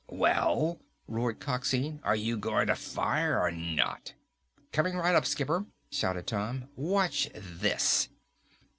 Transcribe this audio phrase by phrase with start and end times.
[0.09, 1.99] "Well?" roared Coxine.
[2.03, 4.15] "Are you going to fire or not?"
[4.71, 6.69] "Coming right up, skipper!" shouted Tom.
[6.75, 8.09] "Watch this!"